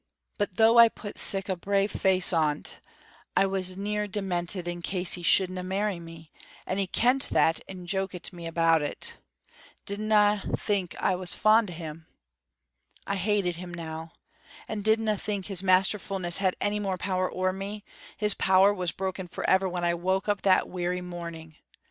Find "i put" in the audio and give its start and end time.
0.79-1.19